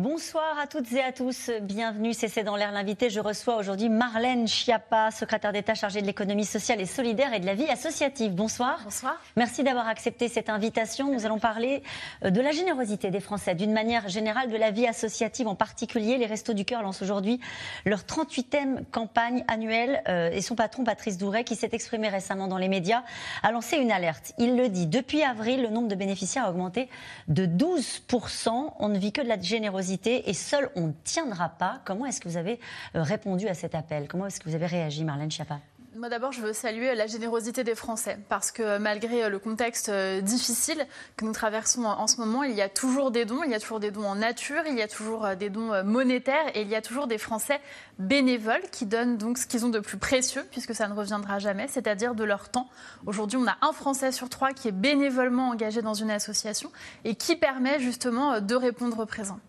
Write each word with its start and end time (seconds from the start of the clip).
Bonsoir 0.00 0.58
à 0.58 0.66
toutes 0.66 0.90
et 0.94 1.02
à 1.02 1.12
tous. 1.12 1.50
Bienvenue, 1.60 2.14
c'est 2.14 2.42
dans 2.42 2.56
l'air 2.56 2.72
l'invité. 2.72 3.10
Je 3.10 3.20
reçois 3.20 3.56
aujourd'hui 3.56 3.90
Marlène 3.90 4.48
Schiappa, 4.48 5.10
secrétaire 5.10 5.52
d'État 5.52 5.74
chargée 5.74 6.00
de 6.00 6.06
l'économie 6.06 6.46
sociale 6.46 6.80
et 6.80 6.86
solidaire 6.86 7.34
et 7.34 7.38
de 7.38 7.44
la 7.44 7.52
vie 7.52 7.66
associative. 7.66 8.32
Bonsoir. 8.32 8.80
Bonsoir. 8.82 9.20
Merci 9.36 9.62
d'avoir 9.62 9.88
accepté 9.88 10.28
cette 10.28 10.48
invitation. 10.48 11.12
Nous 11.12 11.26
allons 11.26 11.38
parler 11.38 11.82
euh, 12.24 12.30
de 12.30 12.40
la 12.40 12.50
générosité 12.50 13.10
des 13.10 13.20
Français, 13.20 13.54
d'une 13.54 13.74
manière 13.74 14.08
générale 14.08 14.48
de 14.48 14.56
la 14.56 14.70
vie 14.70 14.86
associative 14.86 15.46
en 15.48 15.54
particulier. 15.54 16.16
Les 16.16 16.24
Restos 16.24 16.54
du 16.54 16.64
Cœur 16.64 16.82
lancent 16.82 17.02
aujourd'hui 17.02 17.38
leur 17.84 18.00
38e 18.00 18.86
campagne 18.90 19.44
annuelle 19.48 20.02
euh, 20.08 20.30
et 20.30 20.40
son 20.40 20.54
patron 20.54 20.82
Patrice 20.82 21.18
Douret, 21.18 21.44
qui 21.44 21.56
s'est 21.56 21.68
exprimé 21.72 22.08
récemment 22.08 22.48
dans 22.48 22.56
les 22.56 22.68
médias, 22.68 23.02
a 23.42 23.52
lancé 23.52 23.76
une 23.76 23.92
alerte. 23.92 24.32
Il 24.38 24.56
le 24.56 24.70
dit, 24.70 24.86
depuis 24.86 25.22
avril, 25.22 25.60
le 25.60 25.68
nombre 25.68 25.88
de 25.88 25.94
bénéficiaires 25.94 26.46
a 26.46 26.50
augmenté 26.50 26.88
de 27.28 27.44
12%. 27.44 28.72
On 28.78 28.88
ne 28.88 28.98
vit 28.98 29.12
que 29.12 29.20
de 29.20 29.28
la 29.28 29.38
générosité 29.38 29.89
et 29.92 30.34
seul 30.34 30.70
on 30.76 30.88
ne 30.88 30.92
tiendra 31.04 31.48
pas. 31.48 31.80
Comment 31.84 32.06
est-ce 32.06 32.20
que 32.20 32.28
vous 32.28 32.36
avez 32.36 32.60
euh, 32.94 33.02
répondu 33.02 33.48
à 33.48 33.54
cet 33.54 33.74
appel? 33.74 34.08
Comment 34.08 34.26
est-ce 34.26 34.40
que 34.40 34.48
vous 34.48 34.54
avez 34.54 34.66
réagi, 34.66 35.04
Marlène 35.04 35.30
Schiappa? 35.30 35.58
Moi 35.96 36.08
d'abord, 36.08 36.30
je 36.30 36.40
veux 36.40 36.52
saluer 36.52 36.94
la 36.94 37.08
générosité 37.08 37.64
des 37.64 37.74
Français 37.74 38.16
parce 38.28 38.52
que 38.52 38.78
malgré 38.78 39.28
le 39.28 39.40
contexte 39.40 39.88
euh, 39.88 40.20
difficile 40.20 40.86
que 41.16 41.24
nous 41.24 41.32
traversons 41.32 41.84
en 41.84 42.06
ce 42.06 42.18
moment, 42.18 42.44
il 42.44 42.54
y 42.54 42.62
a 42.62 42.68
toujours 42.68 43.10
des 43.10 43.24
dons, 43.24 43.42
il 43.44 43.50
y 43.50 43.54
a 43.54 43.58
toujours 43.58 43.80
des 43.80 43.90
dons 43.90 44.04
en 44.04 44.14
nature, 44.14 44.62
il 44.68 44.76
y 44.76 44.82
a 44.82 44.88
toujours 44.88 45.26
euh, 45.26 45.34
des 45.34 45.50
dons 45.50 45.82
monétaires 45.82 46.46
et 46.54 46.62
il 46.62 46.68
y 46.68 46.76
a 46.76 46.80
toujours 46.80 47.08
des 47.08 47.18
Français 47.18 47.60
bénévoles 47.98 48.62
qui 48.70 48.86
donnent 48.86 49.18
donc 49.18 49.36
ce 49.36 49.48
qu'ils 49.48 49.66
ont 49.66 49.68
de 49.68 49.80
plus 49.80 49.98
précieux 49.98 50.46
puisque 50.52 50.76
ça 50.76 50.86
ne 50.86 50.94
reviendra 50.94 51.40
jamais, 51.40 51.66
c'est-à-dire 51.66 52.14
de 52.14 52.22
leur 52.22 52.50
temps. 52.50 52.68
Aujourd'hui, 53.04 53.38
on 53.38 53.48
a 53.48 53.56
un 53.60 53.72
Français 53.72 54.12
sur 54.12 54.28
trois 54.28 54.52
qui 54.52 54.68
est 54.68 54.72
bénévolement 54.72 55.48
engagé 55.48 55.82
dans 55.82 55.94
une 55.94 56.12
association 56.12 56.70
et 57.04 57.16
qui 57.16 57.34
permet 57.34 57.80
justement 57.80 58.40
de 58.40 58.54
répondre 58.54 59.04
présent 59.06 59.40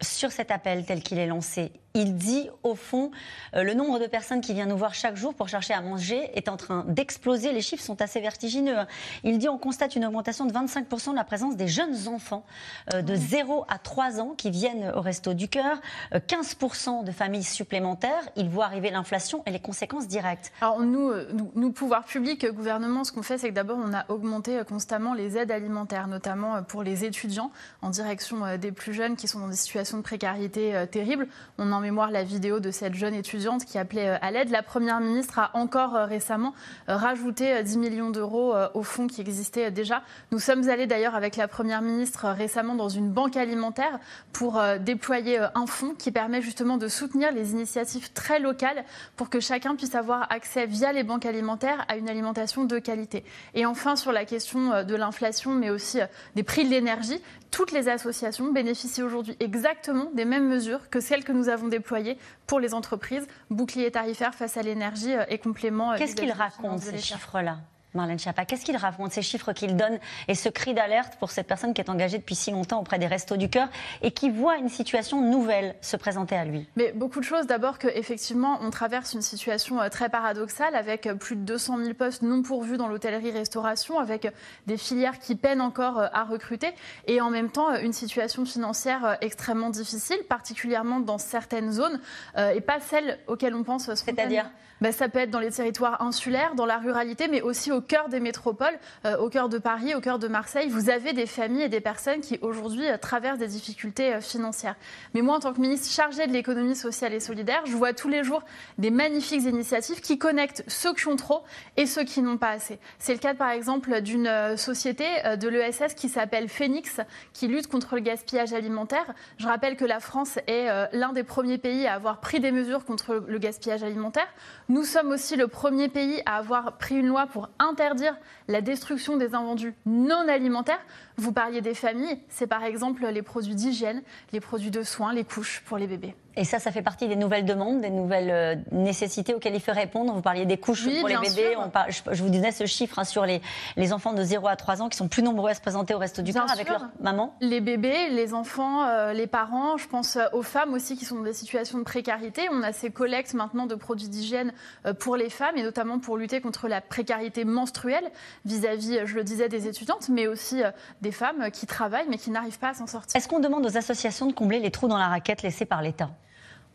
sur 0.00 0.32
cet 0.32 0.50
appel 0.50 0.84
tel 0.84 1.02
qu'il 1.02 1.18
est 1.18 1.26
lancé, 1.26 1.72
il 1.96 2.14
dit 2.16 2.48
au 2.62 2.74
fond 2.74 3.10
euh, 3.54 3.62
le 3.62 3.72
nombre 3.72 3.98
de 3.98 4.06
personnes 4.06 4.42
qui 4.42 4.52
viennent 4.52 4.68
nous 4.68 4.76
voir 4.76 4.94
chaque 4.94 5.16
jour 5.16 5.34
pour 5.34 5.48
chercher 5.48 5.72
à 5.72 5.80
manger 5.80 6.30
est 6.34 6.48
en 6.48 6.56
train 6.56 6.84
d'exploser. 6.86 7.52
Les 7.52 7.62
chiffres 7.62 7.82
sont 7.82 8.02
assez 8.02 8.20
vertigineux. 8.20 8.78
Hein. 8.78 8.86
Il 9.24 9.38
dit 9.38 9.48
on 9.48 9.56
constate 9.56 9.96
une 9.96 10.04
augmentation 10.04 10.44
de 10.44 10.52
25% 10.52 11.12
de 11.12 11.16
la 11.16 11.24
présence 11.24 11.56
des 11.56 11.68
jeunes 11.68 12.06
enfants 12.08 12.44
euh, 12.92 13.00
de 13.00 13.14
0 13.14 13.64
à 13.68 13.78
3 13.78 14.20
ans 14.20 14.34
qui 14.36 14.50
viennent 14.50 14.92
au 14.94 15.00
Resto 15.00 15.32
du 15.32 15.48
Cœur, 15.48 15.80
15% 16.12 17.00
euh, 17.00 17.02
de 17.02 17.12
familles 17.12 17.42
supplémentaires. 17.42 18.28
Il 18.36 18.50
voit 18.50 18.66
arriver 18.66 18.90
l'inflation 18.90 19.42
et 19.46 19.50
les 19.50 19.60
conséquences 19.60 20.06
directes. 20.06 20.52
Alors 20.60 20.80
nous, 20.80 21.12
nous, 21.32 21.50
nous 21.54 21.72
pouvoirs 21.72 22.04
publics, 22.04 22.46
gouvernement, 22.52 23.04
ce 23.04 23.12
qu'on 23.12 23.22
fait, 23.22 23.38
c'est 23.38 23.48
que 23.48 23.54
d'abord 23.54 23.78
on 23.82 23.94
a 23.94 24.04
augmenté 24.08 24.60
constamment 24.68 25.14
les 25.14 25.38
aides 25.38 25.50
alimentaires, 25.50 26.08
notamment 26.08 26.62
pour 26.62 26.82
les 26.82 27.04
étudiants 27.04 27.50
en 27.80 27.88
direction 27.88 28.56
des 28.58 28.72
plus 28.72 28.92
jeunes 28.92 29.16
qui 29.16 29.28
sont 29.28 29.40
dans 29.40 29.48
des 29.48 29.56
situations 29.56 29.96
de 29.96 30.02
précarité 30.02 30.84
terribles. 30.90 31.28
On 31.58 31.72
en 31.72 31.85
la 32.10 32.24
vidéo 32.24 32.60
de 32.60 32.70
cette 32.70 32.94
jeune 32.94 33.14
étudiante 33.14 33.64
qui 33.64 33.78
appelait 33.78 34.08
euh, 34.08 34.18
à 34.20 34.30
l'aide. 34.30 34.50
La 34.50 34.62
Première 34.62 35.00
ministre 35.00 35.38
a 35.38 35.50
encore 35.54 35.94
euh, 35.94 36.04
récemment 36.04 36.52
euh, 36.88 36.96
rajouté 36.96 37.62
10 37.62 37.78
millions 37.78 38.10
d'euros 38.10 38.54
au 38.74 38.82
fonds 38.82 39.06
qui 39.06 39.20
existait 39.20 39.70
déjà. 39.70 40.02
Nous 40.32 40.38
sommes 40.38 40.68
allés 40.68 40.86
d'ailleurs 40.86 41.14
avec 41.14 41.36
la 41.36 41.48
Première 41.48 41.82
ministre 41.82 42.26
récemment 42.26 42.74
dans 42.74 42.88
une 42.88 43.10
banque 43.10 43.36
alimentaire 43.36 43.98
pour 44.32 44.60
déployer 44.80 45.38
un 45.54 45.66
fonds 45.66 45.94
qui 45.94 46.10
permet 46.10 46.42
justement 46.42 46.76
de 46.76 46.88
soutenir 46.88 47.32
les 47.32 47.52
initiatives 47.52 48.12
très 48.12 48.38
locales 48.38 48.84
pour 49.16 49.30
que 49.30 49.40
chacun 49.40 49.76
puisse 49.76 49.94
avoir 49.94 50.30
accès 50.30 50.66
via 50.66 50.92
les 50.92 51.02
banques 51.02 51.26
alimentaires 51.26 51.84
à 51.88 51.96
une 51.96 52.08
alimentation 52.08 52.64
de 52.64 52.78
qualité. 52.78 53.24
Et 53.54 53.66
enfin, 53.66 53.96
sur 53.96 54.12
la 54.12 54.24
question 54.24 54.84
de 54.84 54.94
l'inflation, 54.94 55.52
mais 55.52 55.70
aussi 55.70 55.98
des 56.34 56.42
prix 56.42 56.64
de 56.64 56.70
l'énergie, 56.70 57.20
toutes 57.50 57.72
les 57.72 57.88
associations 57.88 58.52
bénéficient 58.52 59.02
aujourd'hui 59.02 59.36
exactement 59.40 60.10
des 60.12 60.24
mêmes 60.24 60.48
mesures 60.48 60.90
que 60.90 61.00
celles 61.00 61.24
que 61.24 61.32
nous 61.32 61.48
avons 61.48 61.68
déployées 61.78 62.18
pour 62.46 62.60
les 62.60 62.74
entreprises, 62.74 63.26
bouclier 63.50 63.90
tarifaire 63.90 64.34
face 64.34 64.56
à 64.56 64.62
l'énergie 64.62 65.14
euh, 65.14 65.24
et 65.28 65.38
complément. 65.38 65.92
Euh, 65.92 65.96
Qu'est-ce 65.98 66.16
qu'ils 66.16 66.32
racontent 66.32 66.78
ces 66.78 66.98
chiffres-là? 66.98 67.58
Marlène 67.96 68.18
Schiappa. 68.18 68.44
Qu'est-ce 68.44 68.64
qu'il 68.64 68.76
raconte, 68.76 69.12
ces 69.12 69.22
chiffres 69.22 69.52
qu'il 69.52 69.76
donne 69.76 69.98
et 70.28 70.34
ce 70.34 70.48
cri 70.48 70.74
d'alerte 70.74 71.14
pour 71.18 71.30
cette 71.30 71.46
personne 71.46 71.74
qui 71.74 71.80
est 71.80 71.90
engagée 71.90 72.18
depuis 72.18 72.34
si 72.34 72.50
longtemps 72.50 72.78
auprès 72.80 72.98
des 72.98 73.06
Restos 73.06 73.36
du 73.36 73.48
Cœur 73.48 73.68
et 74.02 74.12
qui 74.12 74.30
voit 74.30 74.56
une 74.56 74.68
situation 74.68 75.20
nouvelle 75.20 75.74
se 75.80 75.96
présenter 75.96 76.36
à 76.36 76.44
lui? 76.44 76.68
Mais 76.76 76.92
beaucoup 76.92 77.20
de 77.20 77.24
choses. 77.24 77.46
D'abord 77.46 77.78
qu'effectivement, 77.78 78.58
on 78.62 78.70
traverse 78.70 79.14
une 79.14 79.22
situation 79.22 79.80
euh, 79.80 79.88
très 79.88 80.08
paradoxale 80.08 80.74
avec 80.74 81.06
euh, 81.06 81.14
plus 81.14 81.36
de 81.36 81.42
200 81.42 81.78
000 81.78 81.94
postes 81.94 82.22
non 82.22 82.42
pourvus 82.42 82.76
dans 82.76 82.88
l'hôtellerie-restauration, 82.88 83.98
avec 83.98 84.26
euh, 84.26 84.30
des 84.66 84.76
filières 84.76 85.18
qui 85.18 85.34
peinent 85.34 85.60
encore 85.60 85.98
à 85.98 86.24
recruter 86.24 86.68
et 87.06 87.20
en 87.20 87.30
même 87.30 87.50
temps 87.50 87.74
une 87.76 87.92
situation 87.92 88.44
financière 88.44 89.16
extrêmement 89.20 89.70
difficile, 89.70 90.18
particulièrement 90.28 91.00
dans 91.00 91.18
certaines 91.18 91.72
zones 91.72 92.00
et 92.36 92.60
pas 92.60 92.80
celles 92.80 93.18
auxquelles 93.26 93.54
on 93.54 93.64
pense 93.64 93.92
C'est-à-dire? 93.94 94.50
Ben, 94.80 94.92
Ça 94.92 95.08
peut 95.08 95.20
être 95.20 95.30
dans 95.30 95.40
les 95.40 95.50
territoires 95.50 96.02
insulaires, 96.02 96.54
dans 96.54 96.66
la 96.66 96.76
ruralité, 96.76 97.28
mais 97.28 97.40
aussi 97.40 97.72
au 97.72 97.80
cœur 97.86 98.08
des 98.08 98.20
métropoles, 98.20 98.78
euh, 99.04 99.16
au 99.18 99.28
cœur 99.28 99.48
de 99.48 99.58
Paris, 99.58 99.94
au 99.94 100.00
cœur 100.00 100.18
de 100.18 100.28
Marseille, 100.28 100.68
vous 100.68 100.90
avez 100.90 101.12
des 101.12 101.26
familles 101.26 101.62
et 101.62 101.68
des 101.68 101.80
personnes 101.80 102.20
qui 102.20 102.38
aujourd'hui 102.42 102.88
euh, 102.88 102.98
traversent 102.98 103.38
des 103.38 103.46
difficultés 103.46 104.14
euh, 104.14 104.20
financières. 104.20 104.76
Mais 105.14 105.22
moi, 105.22 105.36
en 105.36 105.40
tant 105.40 105.52
que 105.52 105.60
ministre 105.60 105.88
chargée 105.88 106.26
de 106.26 106.32
l'économie 106.32 106.76
sociale 106.76 107.14
et 107.14 107.20
solidaire, 107.20 107.62
je 107.64 107.76
vois 107.76 107.92
tous 107.92 108.08
les 108.08 108.24
jours 108.24 108.42
des 108.78 108.90
magnifiques 108.90 109.44
initiatives 109.44 110.00
qui 110.00 110.18
connectent 110.18 110.64
ceux 110.66 110.92
qui 110.94 111.06
ont 111.08 111.16
trop 111.16 111.42
et 111.76 111.86
ceux 111.86 112.04
qui 112.04 112.20
n'ont 112.22 112.36
pas 112.36 112.50
assez. 112.50 112.78
C'est 112.98 113.12
le 113.12 113.18
cas, 113.18 113.34
par 113.34 113.50
exemple, 113.50 114.00
d'une 114.00 114.56
société 114.56 115.04
de 115.36 115.48
l'ESS 115.48 115.94
qui 115.94 116.08
s'appelle 116.08 116.48
Phoenix, 116.48 117.00
qui 117.32 117.46
lutte 117.46 117.68
contre 117.68 117.94
le 117.94 118.00
gaspillage 118.00 118.52
alimentaire. 118.52 119.14
Je 119.38 119.46
rappelle 119.46 119.76
que 119.76 119.84
la 119.84 120.00
France 120.00 120.38
est 120.46 120.68
l'un 120.92 121.12
des 121.12 121.22
premiers 121.22 121.58
pays 121.58 121.86
à 121.86 121.94
avoir 121.94 122.20
pris 122.20 122.40
des 122.40 122.50
mesures 122.50 122.84
contre 122.84 123.22
le 123.26 123.38
gaspillage 123.38 123.82
alimentaire. 123.82 124.28
Nous 124.68 124.84
sommes 124.84 125.10
aussi 125.10 125.36
le 125.36 125.48
premier 125.48 125.88
pays 125.88 126.22
à 126.26 126.36
avoir 126.36 126.76
pris 126.78 126.96
une 126.96 127.06
loi 127.06 127.26
pour 127.26 127.48
interdire 127.68 128.16
la 128.48 128.60
destruction 128.60 129.16
des 129.16 129.34
invendus 129.34 129.74
non 129.84 130.28
alimentaires. 130.28 130.80
Vous 131.16 131.32
parliez 131.32 131.60
des 131.60 131.74
familles, 131.74 132.18
c'est 132.28 132.46
par 132.46 132.64
exemple 132.64 133.06
les 133.06 133.22
produits 133.22 133.54
d'hygiène, 133.54 134.02
les 134.32 134.40
produits 134.40 134.70
de 134.70 134.82
soins, 134.82 135.12
les 135.12 135.24
couches 135.24 135.62
pour 135.66 135.78
les 135.78 135.86
bébés. 135.86 136.14
Et 136.38 136.44
ça, 136.44 136.58
ça 136.58 136.70
fait 136.70 136.82
partie 136.82 137.08
des 137.08 137.16
nouvelles 137.16 137.46
demandes, 137.46 137.80
des 137.80 137.90
nouvelles 137.90 138.30
euh, 138.30 138.54
nécessités 138.70 139.32
auxquelles 139.32 139.54
il 139.54 139.60
faut 139.60 139.72
répondre. 139.72 140.12
Vous 140.12 140.20
parliez 140.20 140.44
des 140.44 140.58
couches 140.58 140.84
pour 140.84 141.08
les 141.08 141.16
bébés. 141.16 141.56
je, 141.88 142.22
vous 142.22 142.28
disais 142.28 142.52
ce 142.52 142.66
chiffre 142.66 142.98
hein, 142.98 143.04
sur 143.04 143.24
les, 143.24 143.40
les, 143.76 143.92
enfants 143.94 144.12
de 144.12 144.22
0 144.22 144.46
à 144.46 144.54
3 144.54 144.82
ans 144.82 144.88
qui 144.90 144.98
sont 144.98 145.08
plus 145.08 145.22
nombreux 145.22 145.50
à 145.50 145.54
se 145.54 145.62
présenter 145.62 145.94
au 145.94 145.98
reste 145.98 146.20
du 146.20 146.34
corps 146.34 146.50
avec 146.50 146.68
leur 146.68 146.88
maman. 147.00 147.34
Les 147.40 147.62
bébés, 147.62 148.10
les 148.10 148.34
enfants, 148.34 148.84
euh, 148.84 149.14
les 149.14 149.26
parents, 149.26 149.78
je 149.78 149.88
pense 149.88 150.16
euh, 150.16 150.26
aux 150.34 150.42
femmes 150.42 150.74
aussi 150.74 150.98
qui 150.98 151.06
sont 151.06 151.16
dans 151.16 151.22
des 151.22 151.32
situations 151.32 151.78
de 151.78 151.84
précarité. 151.84 152.48
On 152.52 152.62
a 152.62 152.72
ces 152.72 152.90
collectes 152.90 153.32
maintenant 153.32 153.64
de 153.64 153.74
produits 153.74 154.08
d'hygiène 154.08 154.52
pour 154.98 155.16
les 155.16 155.30
femmes 155.30 155.56
et 155.56 155.62
notamment 155.62 155.98
pour 155.98 156.18
lutter 156.18 156.42
contre 156.42 156.68
la 156.68 156.82
précarité 156.82 157.46
menstruelle 157.46 158.04
vis-à-vis, 158.44 159.00
je 159.06 159.14
le 159.14 159.24
disais, 159.24 159.48
des 159.48 159.68
étudiantes, 159.68 160.10
mais 160.10 160.26
aussi 160.26 160.62
des 161.00 161.12
femmes 161.12 161.50
qui 161.50 161.66
travaillent 161.66 162.08
mais 162.08 162.18
qui 162.18 162.30
n'arrivent 162.30 162.58
pas 162.58 162.70
à 162.70 162.74
s'en 162.74 162.86
sortir. 162.86 163.16
Est-ce 163.16 163.28
qu'on 163.28 163.40
demande 163.40 163.64
aux 163.64 163.76
associations 163.78 164.26
de 164.26 164.32
combler 164.32 164.58
les 164.58 164.70
trous 164.70 164.88
dans 164.88 164.98
la 164.98 165.08
raquette 165.08 165.42
laissés 165.42 165.64
par 165.64 165.80
l'État? 165.80 166.10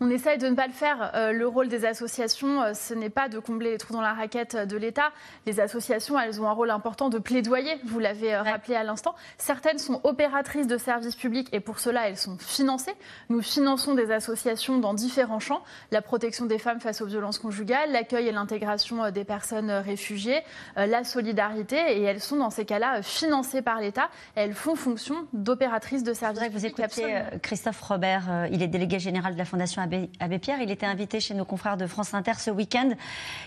On 0.02 0.10
essaye 0.10 0.40
de 0.40 0.48
ne 0.48 0.56
pas 0.56 0.66
le 0.66 0.74
faire. 0.74 1.12
Euh, 1.14 1.32
le 1.32 1.48
rôle 1.48 1.68
des 1.68 1.86
associations, 1.86 2.62
euh, 2.64 2.74
ce 2.74 2.96
n'est 2.96 3.12
pas 3.12 3.30
de 3.30 3.38
combler 3.38 3.70
les 3.70 3.78
trous 3.78 3.94
dans 3.94 4.02
la 4.02 4.14
raquette 4.14 4.56
de 4.58 4.76
l'État. 4.76 5.12
Les 5.46 5.60
associations, 5.60 6.20
elles 6.20 6.42
ont 6.42 6.48
un 6.48 6.54
rôle 6.54 6.72
important 6.72 7.10
de 7.10 7.20
plaidoyer, 7.20 7.80
vous 7.86 8.00
l'avez 8.00 8.34
euh, 8.34 8.42
rappelé 8.42 8.76
à 8.76 8.84
l'instant. 8.84 9.14
Certaines 9.38 9.78
sont 9.78 10.02
opératrices 10.04 10.66
de 10.66 10.78
services 10.78 11.16
publics 11.16 11.50
et 11.52 11.60
pour 11.60 11.78
cela, 11.78 12.10
elles 12.10 12.18
sont 12.18 12.36
financées. 12.40 12.96
Nous 13.30 13.44
finançons 13.44 13.94
des 13.94 14.12
associations 14.12 14.80
dans 14.80 14.96
différents 14.96 15.40
champs, 15.40 15.62
la 15.92 16.02
protection 16.02 16.48
des 16.48 16.58
femmes 16.58 16.80
face 16.80 17.02
aux 17.02 17.06
violences 17.06 17.38
conjugales, 17.38 17.92
l'accueil 17.92 18.28
et 18.28 18.32
l'intégration 18.32 19.12
des 19.12 19.24
personnes 19.24 19.70
réfugiées, 19.70 20.42
la 20.76 21.04
solidarité, 21.04 21.76
et 21.76 22.02
elles 22.02 22.22
sont 22.22 22.38
dans 22.38 22.50
ces 22.50 22.66
cas-là 22.66 23.04
financées 23.04 23.62
par 23.62 23.80
l'État. 23.80 24.10
Elles 24.36 24.54
font 24.54 24.76
fonction 24.76 25.28
d'opératrices 25.34 26.04
de 26.04 26.14
services 26.14 26.42
publics. 26.42 26.58
Vous 26.58 26.66
écoutez 26.66 27.22
Christophe 27.44 27.82
Robert, 27.82 28.48
il 28.52 28.64
est 28.64 28.68
délégué 28.68 28.98
général 28.98 29.34
de 29.34 29.38
la 29.38 29.46
Fondation 29.46 29.82
Abbé, 30.20 30.40
Pierre. 30.40 30.62
Il 30.62 30.72
était 30.72 30.86
invité 30.86 31.20
chez 31.20 31.34
nos 31.34 31.46
confrères 31.46 31.78
de 31.78 31.88
France 31.88 32.14
Inter 32.14 32.34
ce 32.38 32.52
week-end. 32.52 32.92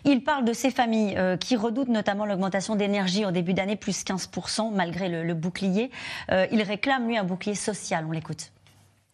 Il 0.04 0.22
parle 0.22 0.44
de 0.44 0.52
ces 0.52 0.70
familles 0.70 1.14
euh, 1.16 1.36
qui 1.36 1.56
redoutent 1.56 1.88
notamment 1.88 2.26
l'augmentation 2.26 2.76
d'énergie 2.76 3.24
en 3.24 3.32
début 3.32 3.54
d'année, 3.54 3.76
plus 3.76 4.04
15%, 4.04 4.74
malgré 4.74 5.08
le, 5.08 5.34
bouclier. 5.34 5.90
Euh, 6.30 6.46
il 6.52 6.62
réclame, 6.62 7.06
lui, 7.06 7.16
un 7.16 7.24
bouclier 7.24 7.54
social. 7.54 8.04
On 8.08 8.12
l'écoute. 8.12 8.52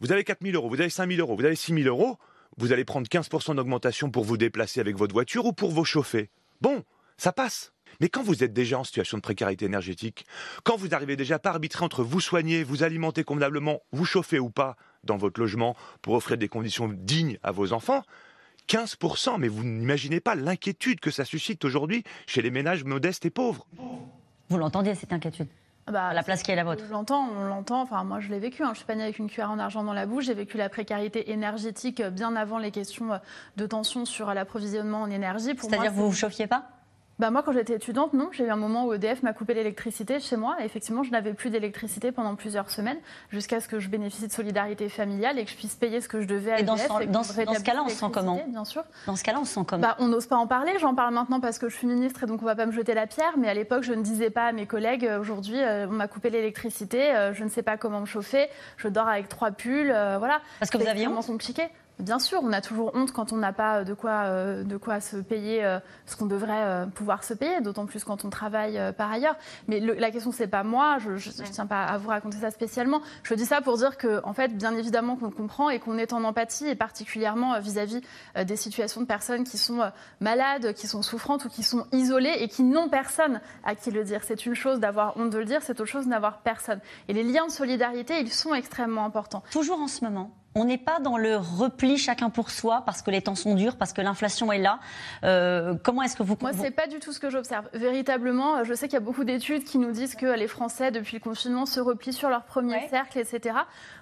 Vous 0.01 0.13
avez 0.13 0.25
4 0.25 0.39
000 0.43 0.55
euros, 0.55 0.69
vous 0.69 0.81
avez 0.81 0.91
5 0.91 1.09
000 1.09 1.21
euros, 1.21 1.37
vous 1.37 1.45
avez 1.45 1.57
6 1.57 1.75
000 1.75 1.87
euros. 1.87 2.17
Vous 2.57 2.73
allez 2.73 2.85
prendre 2.85 3.07
15% 3.07 3.55
d'augmentation 3.55 4.11
pour 4.11 4.25
vous 4.25 4.37
déplacer 4.37 4.81
avec 4.81 4.97
votre 4.97 5.15
voiture 5.15 5.47
ou 5.47 5.53
pour 5.53 5.71
vous 5.71 5.85
chauffer. 5.85 6.31
Bon, 6.61 6.83
ça 7.17 7.33
passe. 7.33 7.73
Mais 8.01 8.09
quand 8.09 8.23
vous 8.23 8.43
êtes 8.43 8.53
déjà 8.53 8.79
en 8.79 8.85
situation 8.85 9.19
de 9.19 9.23
précarité 9.23 9.67
énergétique, 9.67 10.25
quand 10.65 10.77
vous 10.77 10.89
n'arrivez 10.89 11.17
déjà 11.17 11.39
pas 11.39 11.51
à 11.51 11.53
arbitrer 11.53 11.85
entre 11.85 12.03
vous 12.03 12.21
soigner, 12.21 12.65
vous 12.65 12.83
alimenter 12.83 13.25
convenablement, 13.25 13.81
vous 13.93 14.05
chauffer 14.05 14.39
ou 14.39 14.51
pas, 14.51 14.77
dans 15.05 15.17
votre 15.17 15.41
logement 15.41 15.77
pour 16.03 16.15
offrir 16.15 16.39
des 16.39 16.49
conditions 16.49 16.89
dignes 16.89 17.39
à 17.43 17.53
vos 17.53 17.73
enfants. 17.73 18.03
15%, 18.69 19.39
mais 19.39 19.49
vous 19.49 19.65
n'imaginez 19.65 20.21
pas 20.21 20.35
l'inquiétude 20.35 21.01
que 21.01 21.11
ça 21.11 21.25
suscite 21.25 21.65
aujourd'hui 21.65 22.05
chez 22.27 22.41
les 22.41 22.51
ménages 22.51 22.85
modestes 22.85 23.27
et 23.27 23.31
pauvres. 23.31 23.67
Vous 24.49 24.59
l'entendez, 24.59 24.95
cette 24.95 25.13
inquiétude? 25.13 25.49
Bah, 25.91 26.13
la 26.13 26.23
place 26.23 26.43
qui 26.43 26.53
est 26.53 26.57
la 26.57 26.63
vôtre. 26.63 26.85
Je 26.87 26.93
l'entends, 26.93 27.29
on 27.37 27.45
l'entend. 27.47 27.83
Enfin, 27.83 28.05
moi, 28.05 28.21
je 28.21 28.29
l'ai 28.29 28.39
vécu. 28.39 28.63
Hein. 28.63 28.71
Je 28.73 28.79
suis 28.79 28.87
pas 28.87 28.95
née 28.95 29.03
avec 29.03 29.19
une 29.19 29.29
cuillère 29.29 29.51
en 29.51 29.59
argent 29.59 29.83
dans 29.83 29.93
la 29.93 30.07
bouche. 30.07 30.27
J'ai 30.27 30.35
vécu 30.35 30.57
la 30.57 30.69
précarité 30.69 31.33
énergétique 31.33 32.01
bien 32.01 32.37
avant 32.37 32.59
les 32.59 32.71
questions 32.71 33.09
de 33.57 33.67
tension 33.67 34.05
sur 34.05 34.33
l'approvisionnement 34.33 35.03
en 35.03 35.11
énergie. 35.11 35.51
C'est-à-dire 35.59 35.91
que 35.91 35.97
vous 35.97 36.11
vous 36.11 36.17
chauffiez 36.17 36.47
pas? 36.47 36.80
Bah 37.21 37.31
moi, 37.31 37.43
quand 37.43 37.53
j'étais 37.53 37.75
étudiante, 37.75 38.15
non. 38.15 38.31
J'ai 38.33 38.45
eu 38.45 38.51
un 38.51 38.57
moment 38.57 38.87
où 38.87 38.95
EDF 38.95 39.23
m'a 39.23 39.33
coupé 39.33 39.55
l'électricité 39.55 40.21
chez 40.21 40.37
moi. 40.37 40.57
Et 40.61 40.65
effectivement, 40.65 41.03
je 41.03 41.11
n'avais 41.11 41.35
plus 41.35 41.51
d'électricité 41.51 42.13
pendant 42.13 42.35
plusieurs 42.35 42.71
semaines, 42.71 42.99
jusqu'à 43.31 43.61
ce 43.61 43.69
que 43.69 43.79
je 43.79 43.89
bénéficie 43.89 44.27
de 44.27 44.33
solidarité 44.33 44.89
familiale 44.89 45.39
et 45.39 45.45
que 45.45 45.51
je 45.51 45.57
puisse 45.57 45.75
payer 45.75 46.01
ce 46.01 46.09
que 46.09 46.23
je 46.23 46.27
devais 46.27 46.53
à 46.53 46.61
et 46.61 46.63
Dans 46.63 46.77
ce, 46.77 47.05
dans, 47.07 47.23
ce 47.23 47.63
cas-là, 47.63 47.83
on 47.85 47.89
se 47.89 47.97
sent 47.97 48.07
comment 48.11 48.41
Bien 48.49 48.65
sûr. 48.65 48.85
Dans 49.07 49.17
ce 49.17 49.23
cas-là, 49.23 49.39
on 49.41 49.45
se 49.45 49.53
sent 49.53 49.61
comment 49.67 49.83
bah, 49.83 49.97
On 49.99 50.09
n'ose 50.09 50.27
pas 50.27 50.37
en 50.37 50.47
parler. 50.47 50.73
J'en 50.81 50.95
parle 50.95 51.13
maintenant 51.13 51.41
parce 51.41 51.59
que 51.59 51.69
je 51.69 51.77
suis 51.77 51.87
ministre 51.87 52.25
et 52.25 52.27
donc 52.27 52.41
on 52.41 52.45
ne 52.45 52.51
va 52.51 52.57
pas 52.57 52.67
me 52.67 52.73
jeter 52.73 52.95
la 52.95 53.07
pierre. 53.07 53.35
Mais 53.37 53.49
à 53.49 53.55
l'époque, 53.55 53.83
je 53.83 53.93
ne 53.93 54.03
disais 54.03 54.31
pas 54.31 54.47
à 54.47 54.53
mes 54.53 54.67
collègues 54.67 55.05
euh, 55.05 55.21
aujourd'hui, 55.21 55.61
euh, 55.61 55.87
on 55.89 55.93
m'a 55.93 56.09
coupé 56.09 56.31
l'électricité, 56.31 57.15
euh, 57.15 57.35
je 57.35 57.45
ne 57.45 57.49
sais 57.49 57.63
pas 57.63 57.77
comment 57.77 58.01
me 58.01 58.07
chauffer, 58.07 58.49
je 58.77 58.89
dors 58.89 59.09
avec 59.09 59.29
trois 59.29 59.51
pulls, 59.51 59.95
voilà. 60.19 60.41
Parce 60.59 60.71
que 60.71 60.79
vous 60.79 60.89
aviez 60.89 61.07
honte 61.07 61.27
compliqué. 61.27 61.69
Bien 61.99 62.19
sûr, 62.19 62.41
on 62.43 62.53
a 62.53 62.63
toujours 62.63 62.93
honte 62.95 63.13
quand 63.13 63.33
on 63.33 63.37
n'a 63.37 63.53
pas 63.53 63.85
de 63.85 63.93
quoi, 63.93 64.25
euh, 64.25 64.65
de 64.65 64.77
quoi 64.79 65.01
se 65.01 65.19
payer 65.19 65.65
euh, 65.65 65.79
ce 66.07 66.17
qu'on 66.17 66.25
devrait 66.25 66.65
euh, 66.65 66.87
pouvoir 66.87 67.25
se 67.25 67.35
payer, 67.35 67.61
d'autant 67.61 67.85
plus 67.85 68.05
quand 68.05 68.25
on 68.25 68.31
travaille 68.31 68.81
par 68.97 69.13
ailleurs. 69.13 69.37
Mais 69.69 69.81
la 69.81 70.11
question, 70.11 70.33
c'est 70.33 70.47
pas 70.47 70.63
moi, 70.63 70.97
je 70.99 71.11
ne 71.11 71.49
tiens 71.49 71.67
pas 71.67 71.85
à 71.85 71.99
vous 71.99 72.09
raconter 72.09 72.39
ça 72.39 72.51
spécialement. 72.51 73.03
Je 73.23 73.35
dis 73.35 73.45
ça 73.45 73.61
pour 73.61 73.77
dire 73.77 73.99
que, 73.99 74.21
en 74.25 74.33
fait, 74.33 74.57
bien 74.57 74.75
évidemment 74.77 75.17
qu'on 75.17 75.31
comprend 75.31 75.69
et 75.69 75.79
qu'on 75.79 75.99
est 75.99 76.13
en 76.13 76.25
empathie, 76.25 76.69
et 76.69 76.75
particulièrement 76.75 77.59
vis-à-vis 77.61 78.01
des 78.45 78.57
situations 78.57 79.03
de 79.03 79.07
personnes 79.07 79.45
qui 79.45 79.59
sont 79.59 79.91
malades, 80.21 80.73
qui 80.75 80.87
sont 80.87 81.03
souffrantes 81.03 81.45
ou 81.45 81.49
qui 81.49 81.63
sont 81.63 81.87
isolées 81.93 82.37
et 82.39 82.49
qui 82.49 82.63
n'ont 82.63 82.89
personne 82.89 83.41
à 83.65 83.75
qui 83.75 83.91
le 83.91 84.05
dire. 84.05 84.23
C'est 84.25 84.47
une 84.47 84.55
chose 84.55 84.81
d'avoir 84.81 85.17
honte 85.17 85.31
de 85.31 85.39
le 85.39 85.45
dire, 85.45 85.61
c'est 85.63 85.79
autre 85.81 85.91
chose 85.91 86.07
d'avoir 86.07 86.39
personne. 86.39 86.81
Et 87.09 87.13
les 87.13 87.23
liens 87.23 87.47
de 87.47 87.53
solidarité, 87.53 88.21
ils 88.21 88.33
sont 88.33 88.55
extrêmement 88.55 89.05
importants. 89.05 89.43
Toujours 89.51 89.81
en 89.81 89.89
ce 89.89 90.05
moment 90.05 90.31
on 90.55 90.65
n'est 90.65 90.79
pas 90.79 90.99
dans 90.99 91.17
le 91.17 91.37
repli 91.37 91.97
chacun 91.97 92.29
pour 92.29 92.51
soi 92.51 92.83
parce 92.85 93.03
que 93.03 93.11
les 93.11 93.23
temps 93.23 93.37
sont 93.37 93.55
durs, 93.55 93.77
parce 93.77 93.93
que 93.93 94.01
l'inflation 94.01 94.51
est 94.51 94.59
là. 94.59 94.81
Euh, 95.23 95.75
comment 95.83 96.03
est-ce 96.03 96.17
que 96.17 96.25
vous 96.25 96.37
Moi, 96.41 96.51
c'est 96.53 96.73
pas 96.73 96.89
du 96.89 96.99
tout 96.99 97.13
ce 97.13 97.21
que 97.21 97.31
j'observe. 97.31 97.69
Véritablement, 97.73 98.65
je 98.65 98.75
sais 98.75 98.89
qu'il 98.89 98.95
y 98.95 98.97
a 98.97 99.05
beaucoup 99.05 99.23
d'études 99.23 99.63
qui 99.63 99.79
nous 99.79 99.93
disent 99.93 100.17
que 100.17 100.27
les 100.27 100.49
Français, 100.49 100.91
depuis 100.91 101.19
le 101.19 101.23
confinement, 101.23 101.67
se 101.67 101.79
replient 101.79 102.13
sur 102.13 102.29
leur 102.29 102.43
premier 102.43 102.89
cercle, 102.89 103.19
etc. 103.19 103.55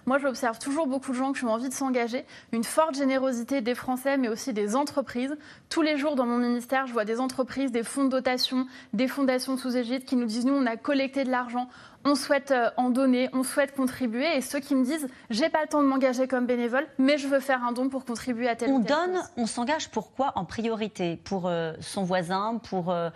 Moi, 0.07 0.19
j'observe 0.19 0.59
toujours 0.59 0.87
beaucoup 0.87 1.13
de 1.13 1.17
gens 1.17 1.33
qui 1.33 1.45
ont 1.45 1.53
envie 1.53 1.69
de 1.69 1.75
s'engager, 1.75 2.25
une 2.53 2.65
forte 2.65 2.95
générosité 2.95 3.61
des 3.61 3.75
Français, 3.75 4.17
mais 4.17 4.29
aussi 4.29 4.55
des 4.55 4.75
entreprises. 4.75 5.37
Tous 5.69 5.83
les 5.83 5.99
jours, 5.99 6.17
dans 6.17 6.27
mon 6.27 6.39
ministère, 6.39 6.87
je 6.87 6.95
vois 6.95 7.05
des 7.05 7.21
entreprises, 7.21 7.73
des 7.73 7.83
fonds 7.83 8.05
de 8.05 8.11
dotation, 8.11 8.67
des 8.95 9.09
fondations 9.09 9.59
sous 9.59 9.77
égide 9.77 10.05
qui 10.05 10.17
nous 10.17 10.25
disent 10.25 10.47
nous, 10.47 10.55
on 10.55 10.65
a 10.65 10.77
collecté 10.77 11.25
de 11.25 11.31
l'argent, 11.31 11.69
on 12.05 12.15
souhaite 12.15 12.51
euh, 12.51 12.71
en 12.77 12.91
donner, 12.91 13.29
on 13.33 13.43
souhaite 13.43 13.75
contribuer. 13.75 14.37
Et 14.37 14.41
ceux 14.41 14.61
qui 14.61 14.75
me 14.75 14.85
disent, 14.85 15.09
j'ai 15.31 15.49
pas 15.49 15.63
le 15.63 15.69
temps 15.69 15.83
de 15.83 15.87
m'engager 15.87 16.27
comme 16.29 16.47
bénévole, 16.47 16.87
mais 16.99 17.19
je 17.19 17.27
veux 17.27 17.41
faire 17.41 17.65
un 17.65 17.73
don 17.73 17.89
pour 17.89 18.05
contribuer 18.05 18.49
à 18.49 18.57
tel 18.57 18.71
On 18.71 18.77
ou 18.77 18.83
tel 18.83 18.97
donne, 18.97 19.23
on 19.37 19.47
s'engage 19.47 19.91
pourquoi 19.91 20.33
en 20.37 20.45
priorité? 20.45 21.17
Pour 21.25 21.47
euh, 21.47 21.73
son 21.81 22.05
voisin, 22.05 22.61
pour 22.69 22.91
euh, 22.91 23.11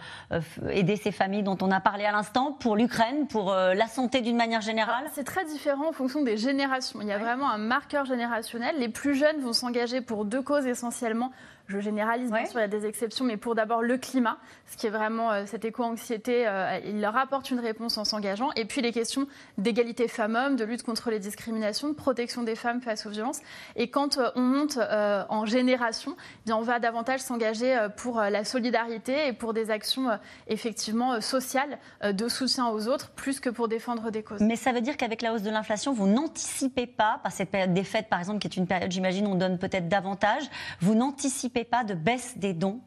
aider 0.71 0.97
ses 0.97 1.13
familles 1.13 1.43
dont 1.43 1.59
on 1.61 1.71
a 1.71 1.81
parlé 1.81 2.05
à 2.05 2.13
l'instant, 2.13 2.53
pour 2.53 2.77
l'Ukraine, 2.77 3.27
pour 3.27 3.53
la 3.55 3.87
santé 3.87 4.21
d'une 4.21 4.37
manière 4.37 4.61
générale? 4.61 5.05
C'est 5.13 5.25
très 5.25 5.45
différent 5.45 5.89
en 5.89 5.93
fonction 5.93 6.23
des 6.23 6.37
générations. 6.37 7.01
Il 7.01 7.09
y 7.09 7.13
a 7.13 7.19
vraiment 7.19 7.51
un 7.51 7.59
marqueur 7.59 8.05
générationnel. 8.05 8.77
Les 8.79 8.89
plus 8.89 9.15
jeunes 9.15 9.41
vont 9.41 9.53
s'engager 9.53 10.01
pour 10.01 10.25
deux 10.25 10.43
causes 10.43 10.67
essentiellement 10.67 11.33
je 11.69 11.81
généralise, 11.81 12.31
bien 12.31 12.45
sûr, 12.47 12.59
il 12.59 12.63
y 12.63 12.65
a 12.65 12.69
des 12.69 12.87
exceptions, 12.87 13.25
mais 13.25 13.37
pour 13.37 13.55
d'abord 13.55 13.83
le 13.83 13.97
climat, 13.97 14.39
ce 14.67 14.77
qui 14.77 14.87
est 14.87 14.91
vraiment 14.91 15.31
euh, 15.31 15.45
cette 15.47 15.65
éco-anxiété, 15.65 16.47
euh, 16.47 16.79
il 16.85 17.01
leur 17.01 17.17
apporte 17.17 17.51
une 17.51 17.61
réponse 17.61 17.99
en 17.99 18.05
s'engageant. 18.05 18.51
Et 18.57 18.65
puis 18.65 18.81
les 18.81 18.93
questions 18.93 19.27
d'égalité 19.59 20.09
femmes-hommes, 20.09 20.57
de 20.57 20.65
lutte 20.65 20.83
contre 20.83 21.11
les 21.11 21.19
discriminations, 21.19 21.89
de 21.89 21.95
protection 21.95 22.43
des 22.43 22.57
femmes 22.57 22.81
face 22.81 23.07
aux 23.07 23.11
violences. 23.11 23.41
Et 23.77 23.91
quand 23.91 24.19
euh, 24.19 24.31
on 24.35 24.41
monte 24.41 24.79
en 25.29 25.47
génération, 25.47 26.17
eh 26.19 26.47
bien, 26.47 26.57
on 26.57 26.63
va 26.63 26.79
davantage 26.79 27.21
s'engager 27.21 27.89
pour 27.97 28.21
la 28.21 28.45
solidarité 28.45 29.29
et 29.29 29.33
pour 29.33 29.53
des 29.53 29.71
actions 29.71 30.09
effectivement 30.49 31.21
sociales 31.21 31.79
de 32.03 32.29
soutien 32.29 32.69
aux 32.69 32.89
autres, 32.89 33.11
plus 33.11 33.41
que 33.41 33.51
pour 33.51 33.69
défendre 33.69 34.11
des 34.11 34.23
causes. 34.23 34.41
Mais 34.41 34.57
ça 34.57 34.73
veut 34.73 34.81
dire 34.81 34.97
qu'avec 34.97 35.23
la 35.23 35.33
hausse 35.33 35.43
de 35.43 35.51
l'inflation, 35.51 35.93
vous 35.93 36.07
n'anticipez 36.07 36.87
pas, 36.87 37.21
par 37.23 37.33
cette 37.33 37.51
période 37.51 37.73
des 37.73 37.85
fêtes 37.85 38.09
par 38.09 38.19
exemple, 38.19 38.41
qui 38.41 38.47
est 38.47 38.57
une 38.57 38.67
période, 38.67 38.91
j'imagine, 38.91 39.27
on 39.27 39.35
donne 39.35 39.59
peut-être 39.59 39.89
davantage, 39.89 40.45
vous 40.81 40.95
n'anticipez 40.95 41.52
pas 41.53 41.85
de 41.85 41.95
baisse 41.95 42.39
des 42.39 42.55
dons 42.55 42.81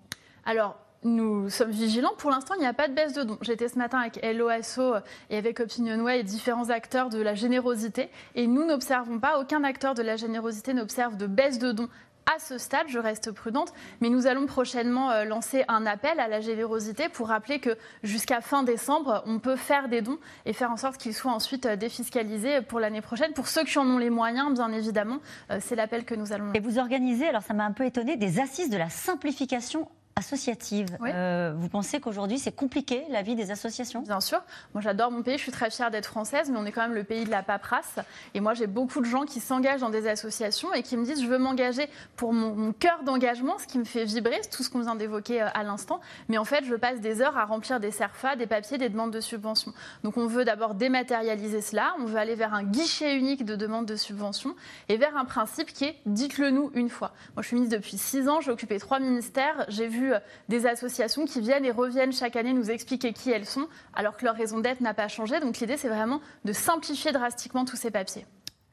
Alors, 0.46 0.78
nous 1.06 1.50
sommes 1.50 1.70
vigilants. 1.70 2.14
Pour 2.18 2.32
l'instant, 2.32 2.56
il 2.56 2.62
n'y 2.62 2.66
a 2.66 2.74
pas 2.74 2.88
de 2.88 2.94
baisse 2.94 3.14
de 3.14 3.24
dons. 3.24 3.38
J'étais 3.42 3.68
ce 3.68 3.78
matin 3.78 4.00
avec 4.00 4.20
LOSO 4.24 4.96
et 5.30 5.38
avec 5.38 5.60
Opinionway 5.60 6.20
et 6.20 6.24
différents 6.24 6.72
acteurs 6.72 7.10
de 7.10 7.22
la 7.22 7.36
générosité. 7.36 8.10
Et 8.34 8.48
nous 8.48 8.66
n'observons 8.66 9.20
pas, 9.20 9.40
aucun 9.40 9.64
acteur 9.64 9.94
de 9.94 10.02
la 10.02 10.16
générosité 10.16 10.74
n'observe 10.74 11.16
de 11.16 11.28
baisse 11.28 11.60
de 11.60 11.72
dons 11.72 11.90
à 12.34 12.40
ce 12.40 12.58
stade, 12.58 12.88
je 12.88 12.98
reste 13.00 13.32
prudente, 13.32 13.74
mais 14.02 14.10
nous 14.10 14.26
allons 14.28 14.46
prochainement 14.46 15.12
euh, 15.12 15.26
lancer 15.26 15.64
un 15.68 15.86
appel 15.86 16.20
à 16.20 16.28
la 16.28 16.42
générosité 16.42 17.08
pour 17.10 17.28
rappeler 17.28 17.60
que 17.60 17.78
jusqu'à 18.04 18.42
fin 18.42 18.64
décembre, 18.64 19.24
on 19.28 19.40
peut 19.40 19.56
faire 19.56 19.90
des 19.90 20.02
dons 20.02 20.18
et 20.46 20.54
faire 20.54 20.72
en 20.72 20.78
sorte 20.78 20.98
qu'ils 20.98 21.14
soient 21.14 21.32
ensuite 21.34 21.66
euh, 21.66 21.76
défiscalisés 21.76 22.62
pour 22.62 22.80
l'année 22.80 23.02
prochaine. 23.02 23.34
Pour 23.34 23.48
ceux 23.48 23.64
qui 23.64 23.78
en 23.78 23.88
ont 23.88 24.00
les 24.00 24.10
moyens, 24.10 24.54
bien 24.54 24.72
évidemment, 24.72 25.20
euh, 25.52 25.60
c'est 25.62 25.76
l'appel 25.76 26.06
que 26.06 26.16
nous 26.16 26.34
allons. 26.34 26.52
Et 26.54 26.60
vous 26.60 26.80
organisez, 26.80 27.28
alors 27.28 27.44
ça 27.44 27.54
m'a 27.54 27.66
un 27.66 27.74
peu 27.74 27.86
étonné, 27.86 28.18
des 28.18 28.40
assises 28.40 28.70
de 28.70 28.78
la 28.78 28.90
simplification 28.90 29.88
associative. 30.18 30.98
Euh, 31.04 31.54
vous 31.58 31.68
pensez 31.68 32.00
qu'aujourd'hui, 32.00 32.40
c'est 32.40 32.54
compliqué 32.54 33.04
la 33.10 33.22
vie 33.22 33.36
des 33.36 33.52
associations? 33.52 34.02
Bien 34.02 34.22
sûr. 34.22 34.42
Moi, 34.74 34.80
j'adore 34.80 35.12
mon 35.12 35.24
pays. 35.24 35.38
Je 35.38 35.44
suis 35.44 35.52
très 35.52 35.70
fière 35.70 35.92
d'être 35.92 36.06
française, 36.06 36.50
mais 36.50 36.58
on 36.58 36.66
est 36.66 36.72
quand 36.72 36.84
même 36.84 36.94
le 36.94 37.04
pays 37.04 37.26
de 37.26 37.30
la 37.30 37.44
paperasse. 37.44 38.00
Et 38.34 38.40
moi, 38.40 38.54
j'ai 38.54 38.66
beaucoup 38.66 39.02
de 39.02 39.06
gens 39.06 39.26
qui 39.26 39.42
s'engagent 39.42 39.82
dans 39.82 39.90
des 39.90 40.08
associations 40.08 40.74
et 40.74 40.84
qui 40.84 40.96
me 40.96 41.04
disent 41.04 41.22
je 41.22 41.28
veux 41.28 41.38
m'engager 41.38 41.90
pour 42.16 42.32
mon, 42.32 42.72
cœur 42.72 43.04
d'engagement, 43.04 43.58
ce 43.58 43.68
qui 43.68 43.78
me 43.78 43.84
fait 43.84 44.06
vibrer, 44.06 44.40
tout 44.50 44.64
ce 44.64 44.70
qu'on 44.70 44.80
vient 44.80 44.96
d'évoquer 44.96 45.42
euh, 45.42 45.50
à 45.54 45.64
l'instant. 45.64 46.00
Mais 46.30 46.38
en 46.38 46.46
fait, 46.46 46.64
je 46.64 46.76
passe 46.76 47.02
des 47.02 47.22
heures 47.22 47.38
à 47.38 47.44
remplir 47.44 47.82
des 47.82 47.92
CERFA, 47.92 48.38
des 48.38 48.48
papiers, 48.48 48.78
des 48.78 48.88
demandes 48.88 49.12
de 49.12 49.20
subvention. 49.20 49.74
Donc, 50.06 50.16
on 50.16 50.28
veut 50.28 50.46
d'abord 50.46 50.76
dématérialiser 50.76 51.60
cela. 51.60 51.94
On 52.00 52.06
veut 52.06 52.18
aller 52.18 52.36
vers 52.36 52.54
un 52.54 52.64
guichet 52.64 53.18
unique 53.18 53.44
de 53.44 53.58
demande 53.58 53.86
de 53.86 53.98
subvention 53.98 54.56
et 54.88 54.96
vers 54.96 55.18
un 55.18 55.26
principe 55.26 55.74
qui 55.74 55.84
est 55.84 55.98
dites-le 56.06 56.52
nous 56.52 56.72
une 56.74 56.90
fois. 56.90 57.12
Moi, 57.36 57.44
je 57.44 57.48
suis 57.48 57.56
ministre 57.56 57.76
depuis 57.76 57.98
six 57.98 58.30
ans. 58.30 58.40
J'ai 58.40 58.52
occupé 58.52 58.80
trois 58.80 59.02
ministères. 59.02 59.66
J'ai 59.68 59.90
vu 59.90 60.05
euh, 60.14 60.20
des 60.50 60.66
associations 60.66 61.26
qui 61.26 61.42
viennent 61.42 61.66
et 61.66 61.72
reviennent 61.72 62.14
chaque 62.14 62.36
année 62.36 62.54
nous 62.54 62.72
expliquer 62.72 63.14
qui 63.14 63.32
elles 63.32 63.46
sont, 63.46 63.68
alors 63.94 64.18
que 64.18 64.26
leur 64.26 64.36
raison 64.36 64.60
d'être 64.60 64.82
n'a 64.82 64.94
pas 64.94 65.08
changé. 65.08 65.40
Donc 65.40 65.60
l'idée, 65.60 65.78
c'est 65.78 65.90
vraiment 65.90 66.22
de 66.44 66.54
simplifier 66.54 67.12
drastiquement 67.12 67.66
tous 67.66 67.76
ces 67.76 67.92
papiers. 67.92 68.26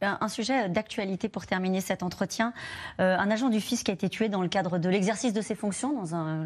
Un 0.02 0.28
sujet 0.28 0.68
d'actualité 0.68 1.28
pour 1.28 1.46
terminer 1.46 1.80
cet 1.80 2.02
entretien. 2.02 2.52
Euh, 3.00 3.16
un 3.16 3.30
agent 3.30 3.48
du 3.48 3.60
fisc 3.60 3.88
a 3.88 3.92
été 3.92 4.08
tué 4.08 4.28
dans 4.28 4.42
le 4.42 4.48
cadre 4.48 4.78
de 4.78 4.88
l'exercice 4.88 5.32
de 5.32 5.40
ses 5.40 5.54
fonctions, 5.54 5.92
dans 5.92 6.14
un 6.14 6.44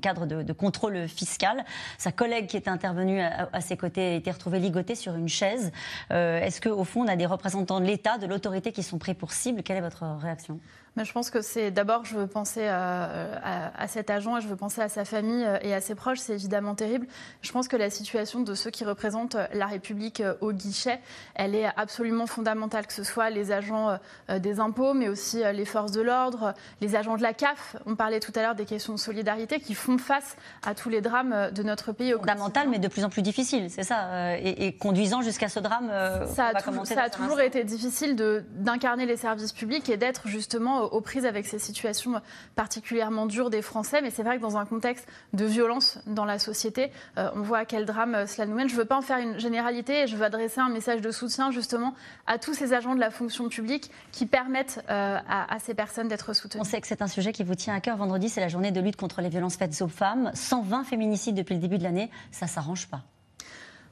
cadre 0.00 0.26
de, 0.26 0.52
contrôle 0.52 1.06
fiscal. 1.06 1.64
Sa 1.98 2.12
collègue 2.12 2.46
qui 2.46 2.56
était 2.56 2.70
intervenue 2.70 3.20
à, 3.20 3.60
ses 3.60 3.76
côtés 3.76 4.12
a 4.12 4.14
été 4.14 4.30
retrouvée 4.30 4.58
ligotée 4.58 4.94
sur 4.94 5.14
une 5.14 5.28
chaise. 5.28 5.70
Euh, 6.12 6.40
est-ce 6.40 6.60
qu'au 6.60 6.84
fond, 6.84 7.02
on 7.02 7.08
a 7.08 7.16
des 7.16 7.26
représentants 7.26 7.80
de 7.80 7.84
l'État, 7.84 8.16
de 8.16 8.26
l'autorité 8.26 8.72
qui 8.72 8.82
sont 8.82 8.98
pris 8.98 9.14
pour 9.14 9.32
cible? 9.32 9.62
Quelle 9.62 9.76
est 9.76 9.82
votre 9.82 10.04
réaction? 10.18 10.58
Mais 10.96 11.04
je 11.04 11.12
pense 11.12 11.30
que 11.30 11.40
c'est 11.40 11.70
d'abord, 11.70 12.04
je 12.04 12.16
veux 12.16 12.26
penser 12.26 12.66
à, 12.66 13.86
cet 13.88 14.10
agent 14.10 14.38
et 14.38 14.40
je 14.40 14.48
veux 14.48 14.56
penser 14.56 14.80
à 14.80 14.88
sa 14.88 15.04
famille 15.04 15.44
euh, 15.44 15.58
et 15.62 15.74
à 15.74 15.80
ses 15.80 15.94
proches. 15.94 16.18
C'est 16.18 16.34
évidemment 16.34 16.74
terrible. 16.74 17.06
Je 17.42 17.50
pense 17.52 17.68
que 17.68 17.76
la 17.76 17.90
situation 17.90 18.40
de 18.40 18.54
ceux 18.54 18.70
qui 18.70 18.84
représentent 18.84 19.36
la 19.52 19.66
République 19.66 20.20
euh, 20.20 20.34
au 20.40 20.52
guichet, 20.52 21.00
elle 21.34 21.54
est 21.54 21.66
absolument 21.76 22.26
fondamentale, 22.26 22.86
que 22.86 22.92
ce 22.92 23.04
soit 23.04 23.30
les 23.30 23.52
agents 23.52 23.98
euh, 24.30 24.38
des 24.38 24.60
impôts, 24.60 24.94
mais 24.94 25.08
aussi 25.08 25.42
les 25.52 25.64
forces 25.64 25.92
de 25.92 26.00
l'ordre, 26.00 26.54
les 26.80 26.96
agents 26.96 27.16
de 27.16 27.22
la 27.22 27.32
CAF. 27.32 27.76
On 27.86 27.96
parlait 27.96 28.20
tout 28.20 28.32
à 28.34 28.42
l'heure 28.42 28.54
des 28.54 28.64
questions 28.64 28.94
de 28.94 28.98
solidarité 28.98 29.60
qui 29.60 29.74
font 29.74 29.98
face 29.98 30.36
à 30.62 30.74
tous 30.74 30.88
les 30.88 31.00
drames 31.00 31.50
de 31.52 31.62
notre 31.62 31.92
pays. 31.92 32.12
Fondamental, 32.12 32.68
mais 32.68 32.78
de 32.78 32.88
plus 32.88 33.04
en 33.04 33.10
plus 33.10 33.22
difficile, 33.22 33.70
c'est 33.70 33.82
ça, 33.82 34.38
et, 34.38 34.76
conduisant 34.76 35.22
jusqu'à 35.22 35.48
ce 35.48 35.60
drame. 35.60 35.88
ça 36.34 36.52
a, 36.54 36.84
ça 36.84 37.02
a 37.02 37.10
toujours 37.10 37.40
été 37.40 37.64
difficile 37.64 38.16
d'incarner 38.56 39.06
les 39.06 39.16
services 39.16 39.52
publics 39.52 39.88
et 39.88 39.96
d'être 39.96 40.28
justement 40.28 40.81
aux 40.84 41.00
prises 41.00 41.26
avec 41.26 41.46
ces 41.46 41.58
situations 41.58 42.20
particulièrement 42.54 43.26
dures 43.26 43.50
des 43.50 43.62
Français. 43.62 44.00
Mais 44.02 44.10
c'est 44.10 44.22
vrai 44.22 44.36
que 44.36 44.42
dans 44.42 44.56
un 44.56 44.64
contexte 44.64 45.06
de 45.32 45.44
violence 45.44 45.98
dans 46.06 46.24
la 46.24 46.38
société, 46.38 46.90
euh, 47.18 47.30
on 47.34 47.42
voit 47.42 47.58
à 47.58 47.64
quel 47.64 47.86
drame 47.86 48.14
euh, 48.14 48.26
cela 48.26 48.46
nous 48.46 48.54
mène. 48.54 48.68
Je 48.68 48.74
ne 48.74 48.78
veux 48.78 48.84
pas 48.84 48.96
en 48.96 49.02
faire 49.02 49.18
une 49.18 49.38
généralité 49.38 50.02
et 50.02 50.06
je 50.06 50.16
veux 50.16 50.24
adresser 50.24 50.60
un 50.60 50.68
message 50.68 51.00
de 51.00 51.10
soutien 51.10 51.50
justement 51.50 51.94
à 52.26 52.38
tous 52.38 52.54
ces 52.54 52.72
agents 52.72 52.94
de 52.94 53.00
la 53.00 53.10
fonction 53.10 53.48
publique 53.48 53.90
qui 54.10 54.26
permettent 54.26 54.84
euh, 54.90 55.18
à, 55.28 55.58
ces 55.58 55.74
personnes 55.74 56.08
d'être 56.08 56.32
soutenues. 56.34 56.60
On 56.60 56.64
sait 56.64 56.80
que 56.80 56.86
c'est 56.86 57.02
un 57.02 57.08
sujet 57.08 57.32
qui 57.32 57.44
vous 57.44 57.54
tient 57.54 57.74
à 57.74 57.80
cœur. 57.80 57.96
Vendredi, 57.96 58.28
c'est 58.28 58.40
la 58.40 58.48
journée 58.48 58.72
de 58.72 58.80
lutte 58.80 58.96
contre 58.96 59.20
les 59.20 59.28
violences 59.28 59.56
faites 59.56 59.80
aux 59.82 59.88
femmes. 59.88 60.30
120 60.34 60.84
féminicides 60.84 61.34
depuis 61.34 61.54
le 61.54 61.60
début 61.60 61.78
de 61.78 61.84
l'année, 61.84 62.10
ça 62.30 62.46
ne 62.46 62.50
s'arrange 62.50 62.88
pas. 62.88 63.02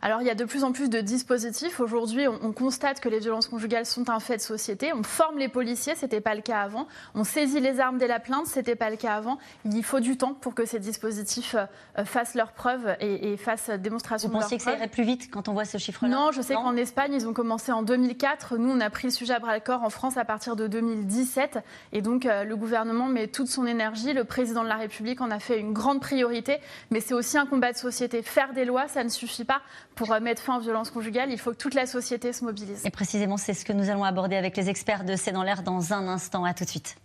Alors 0.02 0.22
il 0.22 0.26
y 0.26 0.30
a 0.30 0.34
de 0.34 0.44
plus 0.44 0.64
en 0.64 0.72
plus 0.72 0.88
de 0.88 1.00
dispositifs. 1.00 1.80
Aujourd'hui, 1.80 2.26
on, 2.26 2.52
constate 2.52 3.00
que 3.00 3.08
les 3.08 3.20
violences 3.20 3.48
conjugales 3.48 3.86
sont 3.86 4.08
un 4.10 4.20
fait 4.20 4.36
de 4.36 4.42
société. 4.42 4.92
On 4.92 5.02
forme 5.02 5.38
les 5.38 5.48
policiers, 5.48 5.94
ce 5.94 6.04
n'était 6.04 6.20
pas 6.20 6.34
le 6.34 6.40
cas 6.40 6.60
avant. 6.60 6.86
On 7.14 7.24
saisit 7.24 7.60
les 7.60 7.80
armes 7.80 7.98
dès 7.98 8.06
la 8.06 8.18
plainte, 8.18 8.46
ce 8.46 8.58
n'était 8.58 8.76
pas 8.76 8.90
le 8.90 8.96
cas 8.96 9.14
avant. 9.14 9.38
Il 9.64 9.84
faut 9.84 10.00
du 10.00 10.16
temps 10.16 10.34
pour 10.34 10.54
que 10.54 10.64
ces 10.64 10.78
dispositifs 10.78 11.54
euh, 11.54 12.04
fassent 12.04 12.34
leurs 12.34 12.52
preuves 12.52 12.96
et, 13.00 13.36
fassent 13.36 13.70
démonstration 13.70 14.28
Vous 14.28 14.38
pensiez 14.38 14.56
que 14.56 14.62
ça 14.62 14.74
irait 14.74 14.88
plus 14.88 15.04
vite 15.04 15.30
quand 15.30 15.48
on 15.48 15.52
voit 15.52 15.64
ce 15.64 15.78
chiffre-là 15.78 16.10
Non, 16.10 16.32
je 16.32 16.40
sais 16.40 16.54
qu'en 16.54 16.76
Espagne, 16.76 17.12
ils 17.14 17.26
ont 17.26 17.32
commencé 17.32 17.72
en 17.72 17.82
2004. 17.82 18.56
Nous, 18.56 18.70
on 18.70 18.80
a 18.80 18.90
pris 18.90 19.08
le 19.08 19.12
sujet 19.12 19.34
à 19.34 19.38
bras-le-corps 19.38 19.82
en 19.82 19.90
France 19.90 20.16
à 20.16 20.24
partir 20.24 20.56
de 20.56 20.66
2017. 20.66 21.58
Et 21.92 22.02
donc, 22.02 22.26
euh, 22.26 22.44
le 22.44 22.56
gouvernement 22.56 23.06
met 23.06 23.28
toute 23.28 23.48
son 23.48 23.66
énergie. 23.66 24.12
Le 24.12 24.24
président 24.24 24.62
de 24.62 24.68
la 24.68 24.76
République 24.76 25.20
en 25.20 25.30
a 25.30 25.38
fait 25.38 25.58
une 25.58 25.72
grande 25.72 26.00
priorité. 26.00 26.58
Mais 26.90 27.00
c'est 27.00 27.14
aussi 27.14 27.38
un 27.38 27.46
combat 27.46 27.72
de 27.72 27.78
société. 27.78 28.22
Faire 28.22 28.52
des 28.52 28.64
lois, 28.64 28.88
ça 28.88 29.04
ne 29.04 29.08
suffit 29.08 29.44
pas 29.44 29.60
pour 30.00 30.12
euh, 30.12 30.20
mettre 30.20 30.40
fin 30.40 30.56
aux 30.56 30.62
violences 30.62 30.90
conjugales, 30.90 31.30
il 31.30 31.36
faut 31.36 31.50
que 31.50 31.58
toute 31.58 31.74
la 31.74 31.84
société 31.84 32.32
se 32.32 32.42
mobilise. 32.42 32.86
Et 32.86 32.90
précisément, 32.90 33.36
c'est 33.36 33.52
ce 33.52 33.66
que 33.66 33.74
nous 33.74 33.90
allons 33.90 34.02
aborder 34.02 34.34
avec 34.34 34.56
les 34.56 34.70
experts 34.70 35.04
de 35.04 35.14
C'est 35.14 35.30
dans 35.30 35.42
l'air 35.42 35.62
dans 35.62 35.92
un 35.92 36.08
instant. 36.08 36.42
À 36.44 36.54
tout 36.54 36.64
de 36.64 36.70
suite. 36.70 36.96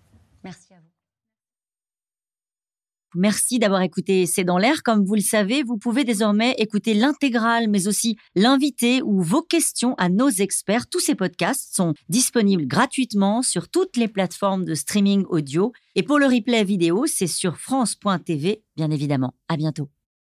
Merci 0.46 0.74
à 0.74 0.78
vous. 0.78 0.82
Merci 3.14 3.60
d'avoir 3.60 3.82
écouté 3.82 4.26
C'est 4.26 4.46
dans 4.46 4.58
l'air. 4.58 4.82
Comme 4.82 5.04
vous 5.04 5.16
le 5.16 5.22
savez, 5.22 5.62
vous 5.62 5.78
pouvez 5.78 6.06
désormais 6.06 6.56
écouter 6.58 6.94
l'intégrale, 6.94 7.68
mais 7.68 7.90
aussi 7.90 8.16
l'invité 8.34 9.02
ou 9.02 9.22
vos 9.22 9.42
questions 9.42 9.96
à 9.98 10.08
nos 10.08 10.30
experts. 10.30 10.88
Tous 10.88 11.02
ces 11.02 11.16
podcasts 11.16 11.76
sont 11.76 11.96
disponibles 12.08 12.66
gratuitement 12.66 13.42
sur 13.42 13.68
toutes 13.68 13.98
les 13.98 14.08
plateformes 14.08 14.64
de 14.64 14.74
streaming 14.74 15.26
audio. 15.28 15.74
Et 15.96 16.04
pour 16.04 16.18
le 16.18 16.28
replay 16.28 16.64
vidéo, 16.64 17.08
c'est 17.08 17.28
sur 17.28 17.58
France.tv, 17.58 18.64
bien 18.78 18.90
évidemment. 18.90 19.34
À 19.50 19.58
bientôt. 19.58 19.90